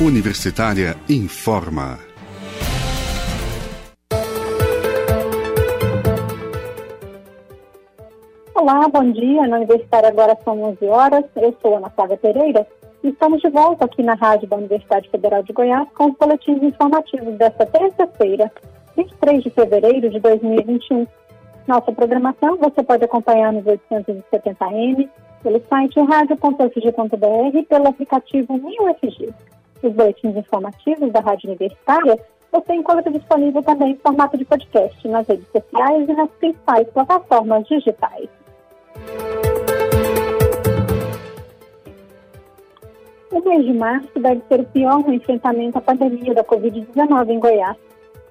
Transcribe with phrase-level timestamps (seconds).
[0.00, 1.98] Universitária informa.
[8.54, 9.44] Olá, bom dia.
[9.48, 11.24] Na Universitária agora são 11 horas.
[11.34, 12.64] Eu sou Ana Flávia Pereira
[13.02, 16.62] e estamos de volta aqui na rádio da Universidade Federal de Goiás com os boletins
[16.62, 18.52] informativos desta terça-feira,
[18.96, 21.08] 23 de fevereiro de 2021.
[21.66, 25.08] Nossa programação você pode acompanhar nos 870M,
[25.42, 29.34] pelo site radio.fg.br e pelo aplicativo MinUFG.
[29.82, 32.18] Os boletins informativos da Rádio Universitária
[32.50, 37.66] você encontra disponível também em formato de podcast nas redes sociais e nas principais plataformas
[37.66, 38.28] digitais.
[43.30, 47.38] O mês de março deve ser o pior no enfrentamento à pandemia da Covid-19 em
[47.38, 47.76] Goiás.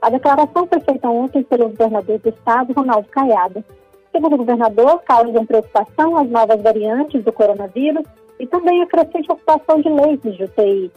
[0.02, 3.63] A declaração foi feita ontem pelo governador do estado, Ronaldo Caiado.
[4.11, 8.03] Segundo o governador, causam preocupação as novas variantes do coronavírus
[8.39, 10.91] e também a crescente ocupação de leitos de UTI.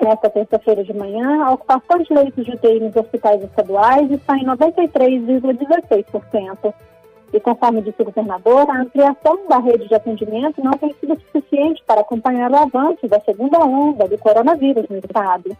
[0.00, 4.44] Nesta terça-feira de manhã, a ocupação de leitos de UTI nos hospitais estaduais está em
[4.44, 6.74] 93,16%.
[7.32, 11.82] E conforme disse o governador, a ampliação da rede de atendimento não tem sido suficiente
[11.86, 15.56] para acompanhar o avanço da segunda onda do coronavírus no estado.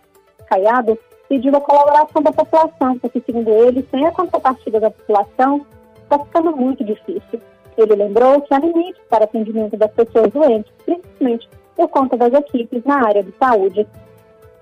[0.48, 5.67] Caiado pediu a colaboração da população, porque, segundo ele, sem a contrapartida da população,
[6.03, 7.41] está ficando muito difícil.
[7.77, 12.83] Ele lembrou que há limites para atendimento das pessoas doentes, principalmente por conta das equipes
[12.84, 13.87] na área de saúde.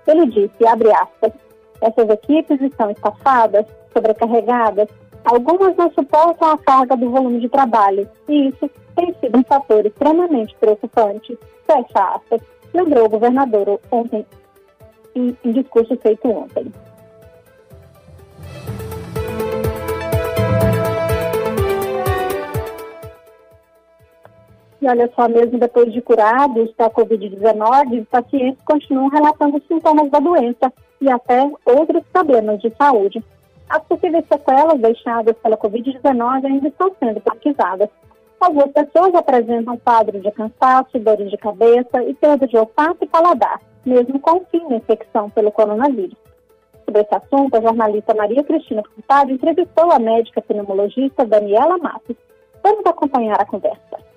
[0.07, 1.31] Ele disse, abre aspas,
[1.81, 4.87] essas equipes estão estafadas, sobrecarregadas,
[5.23, 9.85] algumas não suportam a carga do volume de trabalho, e isso tem sido um fator
[9.85, 11.37] extremamente preocupante.
[11.65, 12.41] Fecha aspas,
[12.73, 14.25] lembrou o governador ontem,
[15.15, 16.71] em, em discurso feito ontem.
[24.85, 30.19] E olha só, mesmo depois de curados da Covid-19, os pacientes continuam relatando sintomas da
[30.19, 33.23] doença e até outros problemas de saúde.
[33.67, 37.89] As possíveis sequelas deixadas pela Covid-19 ainda estão sendo pesquisadas.
[38.39, 43.59] Algumas pessoas apresentam quadros de cansaço, dores de cabeça e perda de olfato e paladar,
[43.83, 46.15] mesmo com fim da infecção pelo coronavírus.
[46.85, 52.15] Sobre esse assunto, a jornalista Maria Cristina Furtado entrevistou a médica pneumologista Daniela Matos.
[52.61, 54.14] Vamos acompanhar a conversa.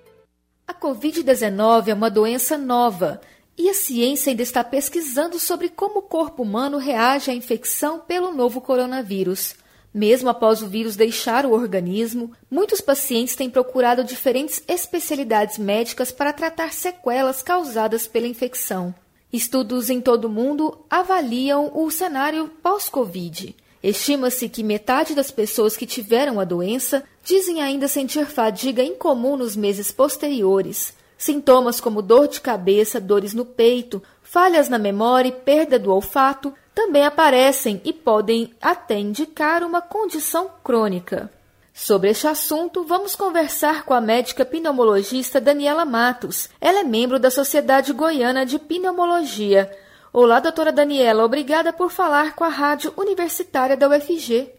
[0.68, 3.22] A Covid-19 é uma doença nova
[3.56, 8.34] e a ciência ainda está pesquisando sobre como o corpo humano reage à infecção pelo
[8.34, 9.54] novo coronavírus.
[9.94, 16.34] Mesmo após o vírus deixar o organismo, muitos pacientes têm procurado diferentes especialidades médicas para
[16.34, 18.94] tratar sequelas causadas pela infecção.
[19.32, 23.56] Estudos em todo o mundo avaliam o cenário pós-Covid.
[23.82, 29.54] Estima-se que metade das pessoas que tiveram a doença dizem ainda sentir fadiga incomum nos
[29.54, 30.94] meses posteriores.
[31.18, 36.54] Sintomas como dor de cabeça, dores no peito, falhas na memória e perda do olfato
[36.74, 41.30] também aparecem e podem até indicar uma condição crônica.
[41.74, 46.48] Sobre este assunto, vamos conversar com a médica pneumologista Daniela Matos.
[46.58, 49.70] Ela é membro da Sociedade Goiana de Pneumologia.
[50.14, 54.57] Olá, doutora Daniela, obrigada por falar com a Rádio Universitária da UFG.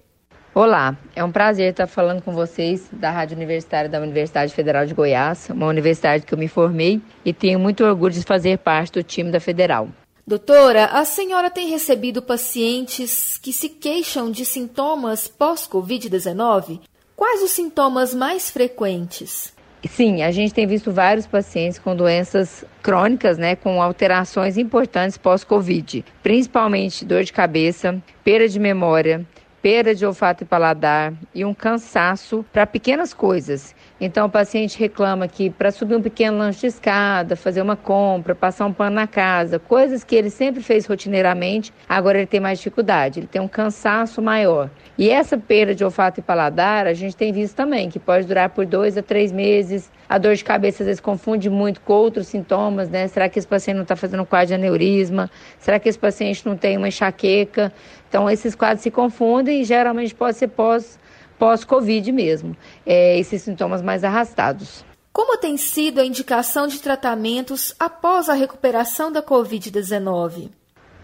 [0.54, 4.96] Olá, é um prazer estar falando com vocês da Rádio Universitária da Universidade Federal de
[4.96, 9.04] Goiás, uma universidade que eu me formei e tenho muito orgulho de fazer parte do
[9.04, 9.88] time da Federal.
[10.26, 16.80] Doutora, a senhora tem recebido pacientes que se queixam de sintomas pós-Covid-19?
[17.16, 19.54] Quais os sintomas mais frequentes?
[19.88, 26.04] Sim, a gente tem visto vários pacientes com doenças crônicas, né, com alterações importantes pós-Covid,
[26.24, 29.26] principalmente dor de cabeça, perda de memória,
[29.62, 33.76] perda de olfato e paladar e um cansaço para pequenas coisas.
[34.02, 38.34] Então, o paciente reclama que para subir um pequeno lanche de escada, fazer uma compra,
[38.34, 42.60] passar um pano na casa, coisas que ele sempre fez rotineiramente, agora ele tem mais
[42.60, 44.70] dificuldade, ele tem um cansaço maior.
[44.98, 48.50] E essa perda de olfato e paladar, a gente tem visto também, que pode durar
[48.50, 49.92] por dois a três meses.
[50.08, 53.08] A dor de cabeça às vezes confunde muito com outros sintomas, né?
[53.08, 55.30] Será que esse paciente não está fazendo um quadro de aneurisma?
[55.60, 57.72] Será que esse paciente não tem uma enxaqueca?
[58.10, 61.00] Então, esses quadros se confundem e geralmente pode ser pós
[61.38, 62.54] pós-Covid mesmo,
[62.86, 64.84] é, esses sintomas mais arrastados.
[65.14, 70.50] Como tem sido a indicação de tratamentos após a recuperação da Covid-19?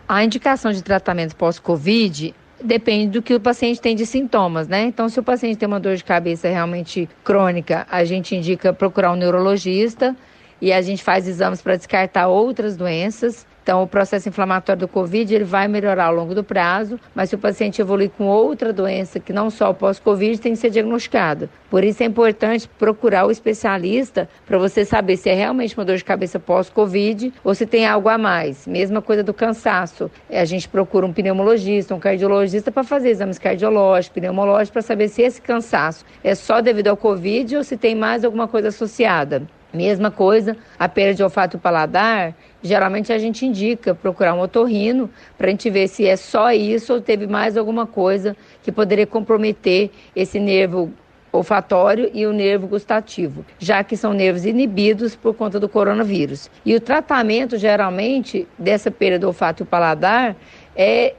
[0.08, 4.84] A indicação de tratamento pós-Covid depende do que o paciente tem de sintomas, né?
[4.84, 9.14] Então, se o paciente tem uma dor de cabeça realmente crônica, a gente indica procurar
[9.14, 10.16] um neurologista
[10.62, 13.46] e a gente faz exames para descartar outras doenças.
[13.66, 17.36] Então, o processo inflamatório do COVID ele vai melhorar ao longo do prazo, mas se
[17.36, 21.50] o paciente evoluir com outra doença que não só o pós-COVID, tem que ser diagnosticado.
[21.68, 25.98] Por isso é importante procurar o especialista para você saber se é realmente uma dor
[25.98, 28.68] de cabeça pós-Covid ou se tem algo a mais.
[28.68, 30.12] Mesma coisa do cansaço.
[30.30, 35.24] A gente procura um pneumologista, um cardiologista para fazer exames cardiológicos, pneumológicos, para saber se
[35.24, 39.48] esse cansaço é só devido ao Covid ou se tem mais alguma coisa associada.
[39.76, 42.34] Mesma coisa, a perda de olfato e paladar,
[42.64, 46.94] geralmente a gente indica procurar um otorrino para a gente ver se é só isso
[46.94, 50.92] ou teve mais alguma coisa que poderia comprometer esse nervo
[51.36, 56.50] olfatório e o nervo gustativo, já que são nervos inibidos por conta do coronavírus.
[56.66, 60.36] E o tratamento, geralmente, dessa perda do olfato e paladar
[60.76, 61.14] é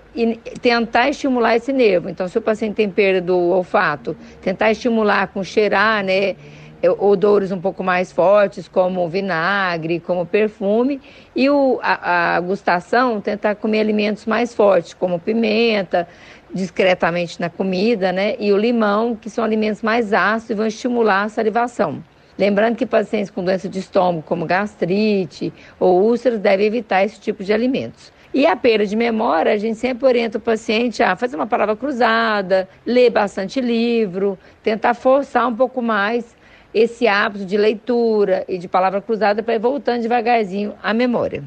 [0.60, 2.08] tentar estimular esse nervo.
[2.08, 6.36] Então, se o paciente tem perda do olfato, tentar estimular com cheirar, né?
[6.82, 11.00] É, odores um pouco mais fortes, como vinagre, como perfume,
[11.34, 16.06] e o, a, a gustação tentar comer alimentos mais fortes, como pimenta,
[16.52, 18.36] discretamente na comida, né?
[18.38, 22.02] E o limão, que são alimentos mais ácidos e vão estimular a salivação.
[22.38, 27.42] Lembrando que pacientes com doença de estômago, como gastrite ou úlceras, devem evitar esse tipo
[27.42, 28.12] de alimentos.
[28.34, 31.74] E a perda de memória, a gente sempre orienta o paciente a fazer uma palavra
[31.74, 36.36] cruzada, ler bastante livro, tentar forçar um pouco mais
[36.76, 41.42] esse hábito de leitura e de palavra cruzada para ir voltando devagarzinho à memória.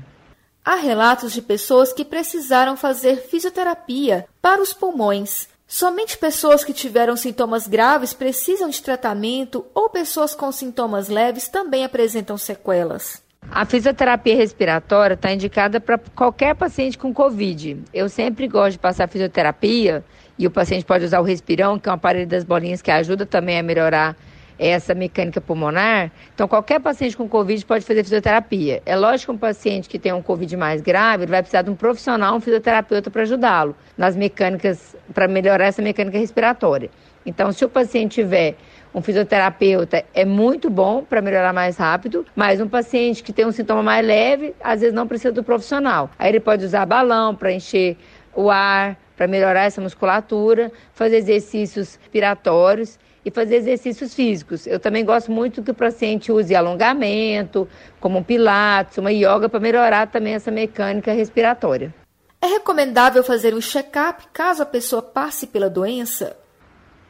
[0.66, 5.48] Há relatos de pessoas que precisaram fazer fisioterapia para os pulmões.
[5.68, 11.86] Somente pessoas que tiveram sintomas graves precisam de tratamento ou pessoas com sintomas leves também
[11.86, 13.22] apresentam sequelas.
[13.52, 17.84] A fisioterapia respiratória está indicada para qualquer paciente com Covid.
[17.94, 20.04] Eu sempre gosto de passar fisioterapia
[20.40, 23.28] e o paciente pode usar o respirão, que é um aparelho das bolinhas que ajuda
[23.28, 24.18] também a melhorar
[24.60, 28.84] essa mecânica pulmonar, então qualquer paciente com Covid pode fazer fisioterapia.
[28.86, 31.70] É lógico que um paciente que tem um Covid mais grave, ele vai precisar de
[31.70, 36.90] um profissional, um fisioterapeuta para ajudá-lo nas mecânicas, para melhorar essa mecânica respiratória.
[37.26, 38.56] Então, se o paciente tiver
[38.94, 43.52] um fisioterapeuta é muito bom para melhorar mais rápido, mas um paciente que tem um
[43.52, 46.10] sintoma mais leve, às vezes não precisa do profissional.
[46.18, 47.98] Aí ele pode usar balão para encher
[48.36, 54.66] o ar, para melhorar essa musculatura, fazer exercícios respiratórios e fazer exercícios físicos.
[54.66, 57.68] Eu também gosto muito que o paciente use alongamento,
[58.00, 61.94] como um pilates, uma yoga, para melhorar também essa mecânica respiratória.
[62.42, 66.38] É recomendável fazer um check-up caso a pessoa passe pela doença?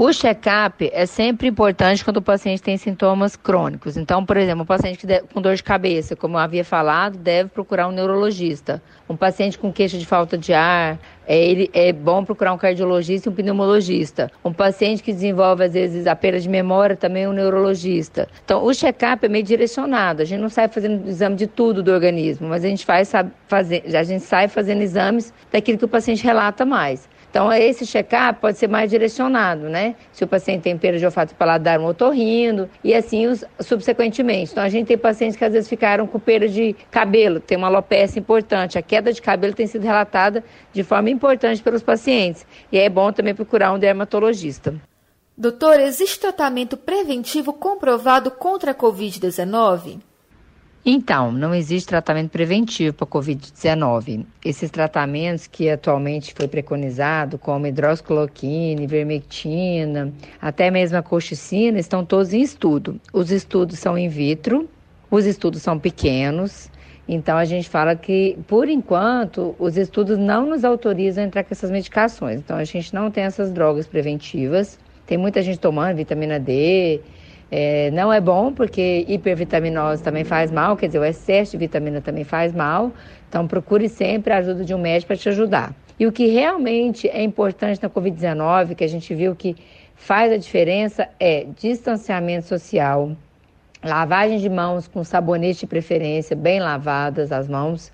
[0.01, 3.97] O check-up é sempre importante quando o paciente tem sintomas crônicos.
[3.97, 7.85] Então, por exemplo, um paciente com dor de cabeça, como eu havia falado, deve procurar
[7.89, 8.81] um neurologista.
[9.09, 10.97] Um paciente com queixa de falta de ar,
[11.27, 14.31] é, ele, é bom procurar um cardiologista e um pneumologista.
[14.41, 18.29] Um paciente que desenvolve, às vezes, a perda de memória, também um neurologista.
[18.45, 20.21] Então, o check-up é meio direcionado.
[20.21, 23.33] A gente não sai fazendo exame de tudo do organismo, mas a gente, faz, sabe,
[23.51, 27.09] a gente sai fazendo exames daquilo que o paciente relata mais.
[27.29, 29.95] Então, esse check-up pode ser mais direcionado, né?
[30.11, 34.51] Se o paciente tem perda de olfato e paladar, um otorrino, e assim os, subsequentemente.
[34.51, 37.67] Então, a gente tem pacientes que às vezes ficaram com perda de cabelo, tem uma
[37.67, 38.79] alopecia importante.
[38.79, 40.43] A queda de cabelo tem sido relatada
[40.73, 42.47] de forma importante pelos pacientes.
[42.71, 44.73] E é bom também procurar um dermatologista.
[45.37, 50.08] Doutor, existe tratamento preventivo comprovado contra a Covid-19?
[50.85, 54.25] Então, não existe tratamento preventivo para Covid-19.
[54.43, 62.33] Esses tratamentos que atualmente foi preconizado, como hidroxicloroquina, ivermectina, até mesmo a colchicina, estão todos
[62.33, 62.99] em estudo.
[63.11, 64.69] Os estudos são in vitro,
[65.11, 66.69] os estudos são pequenos,
[67.11, 71.51] então a gente fala que, por enquanto, os estudos não nos autorizam a entrar com
[71.51, 72.39] essas medicações.
[72.39, 74.77] Então a gente não tem essas drogas preventivas.
[75.07, 77.01] Tem muita gente tomando vitamina D,
[77.51, 81.99] é, não é bom porque hipervitaminose também faz mal, quer dizer, o excesso de vitamina
[81.99, 82.91] também faz mal.
[83.27, 85.73] Então, procure sempre a ajuda de um médico para te ajudar.
[85.99, 89.55] E o que realmente é importante na Covid-19, que a gente viu que
[89.95, 93.11] faz a diferença, é distanciamento social,
[93.83, 97.91] lavagem de mãos com sabonete de preferência, bem lavadas as mãos.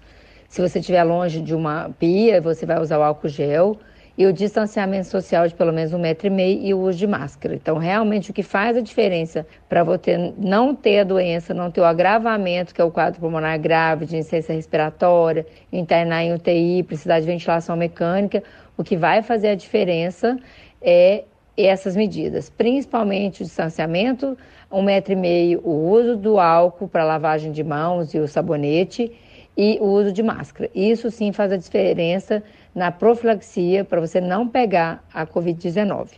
[0.48, 3.78] Se você estiver longe de uma pia, você vai usar o álcool gel
[4.18, 7.08] e o distanciamento social de pelo menos um metro e meio e o uso de
[7.08, 7.54] máscara.
[7.54, 11.82] Então, realmente, o que faz a diferença para você não ter a doença, não ter
[11.82, 17.20] o agravamento, que é o quadro pulmonar grave, de insuficiência respiratória, internar em UTI, precisar
[17.20, 18.42] de ventilação mecânica,
[18.78, 20.38] o que vai fazer a diferença
[20.82, 21.24] é
[21.58, 24.38] essas medidas, principalmente o distanciamento,
[24.72, 29.12] um metro e meio, o uso do álcool para lavagem de mãos e o sabonete
[29.58, 30.70] e o uso de máscara.
[30.76, 32.44] Isso sim faz a diferença
[32.76, 36.10] na profilaxia para você não pegar a Covid-19.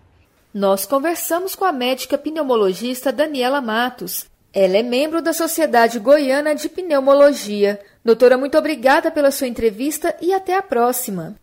[0.54, 4.26] Nós conversamos com a médica pneumologista Daniela Matos.
[4.52, 7.80] Ela é membro da Sociedade Goiana de Pneumologia.
[8.04, 11.36] Doutora, muito obrigada pela sua entrevista e até a próxima.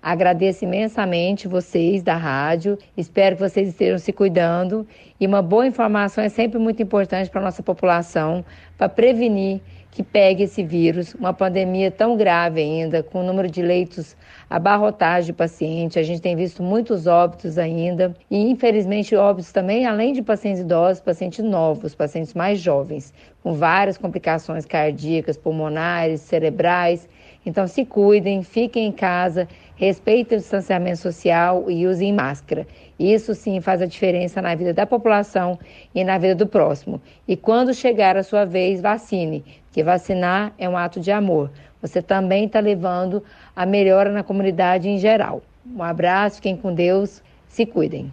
[0.00, 2.78] Agradeço imensamente vocês da rádio.
[2.96, 4.86] Espero que vocês estejam se cuidando.
[5.18, 8.44] E uma boa informação é sempre muito importante para a nossa população,
[8.78, 9.60] para prevenir
[9.94, 14.16] que pegue esse vírus, uma pandemia tão grave ainda, com o número de leitos
[14.50, 15.96] abarrotados de pacientes.
[15.96, 18.12] A gente tem visto muitos óbitos ainda.
[18.28, 23.96] E, infelizmente, óbitos também, além de pacientes idosos, pacientes novos, pacientes mais jovens, com várias
[23.96, 27.08] complicações cardíacas, pulmonares, cerebrais.
[27.46, 32.66] Então, se cuidem, fiquem em casa, respeitem o distanciamento social e usem máscara.
[32.98, 35.58] Isso sim faz a diferença na vida da população
[35.94, 37.00] e na vida do próximo.
[37.26, 41.50] E quando chegar a sua vez, vacine, porque vacinar é um ato de amor.
[41.82, 43.22] Você também está levando
[43.54, 45.42] a melhora na comunidade em geral.
[45.66, 48.12] Um abraço, fiquem com Deus, se cuidem.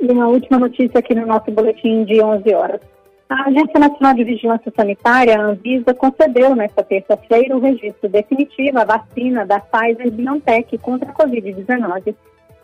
[0.00, 2.91] E uma última notícia aqui no nosso boletim de 11 horas.
[3.32, 8.84] A Agência Nacional de Vigilância Sanitária, a Anvisa, concedeu nesta terça-feira o registro definitivo à
[8.84, 12.14] vacina da Pfizer-BioNTech contra a Covid-19.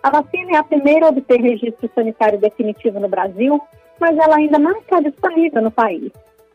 [0.02, 3.58] A vacina é a primeira a obter registro sanitário definitivo no Brasil,
[3.98, 6.12] mas ela ainda não está disponível no país.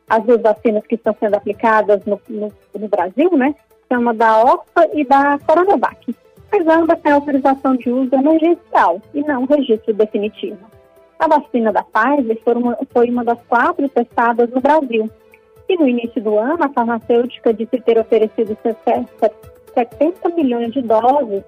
[0.07, 3.55] As duas vacinas que estão sendo aplicadas no, no, no Brasil, né,
[3.91, 6.15] são a da OPA e da Coronavac,
[6.51, 10.72] mas ambas têm autorização de uso emergencial e não registro definitivo.
[11.23, 15.09] A vacina da Pfizer foi uma, foi uma das quatro testadas no Brasil.
[15.69, 18.57] E no início do ano, a farmacêutica disse ter oferecido
[19.73, 21.41] 70 milhões de doses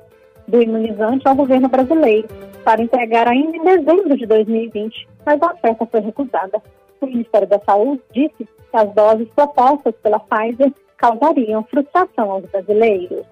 [0.47, 2.25] do imunizante ao governo brasileiro
[2.63, 6.63] para entregar ainda em dezembro de 2020, mas a oferta foi recusada.
[7.01, 13.25] O Ministério da Saúde disse que as doses propostas pela Pfizer causariam frustração aos brasileiros.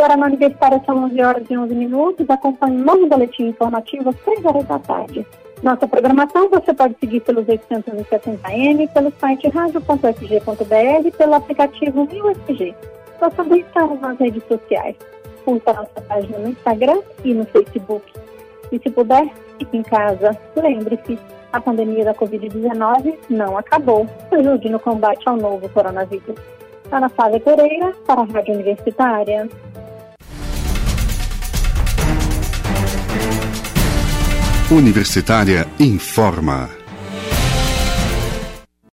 [0.00, 2.30] Agora na Universitária são 11 horas e 11 minutos.
[2.30, 5.26] Acompanhe o novo boletim informativo às 3 horas da tarde.
[5.62, 12.74] Nossa programação você pode seguir pelos 870M, pelo site radio.fg.br e pelo aplicativo MilFG.
[13.20, 14.96] Nós também estamos nas redes sociais.
[15.44, 18.10] Curta nossa página no Instagram e no Facebook.
[18.72, 19.28] E se puder,
[19.58, 20.34] fique em casa.
[20.56, 21.18] Lembre-se,
[21.52, 24.06] a pandemia da Covid-19 não acabou.
[24.32, 26.36] Ajude no combate ao novo coronavírus.
[26.90, 29.46] Ana Flávia Pereira, para a Rádio Universitária.
[34.70, 36.79] Universitária informa.